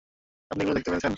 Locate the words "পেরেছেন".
0.89-1.09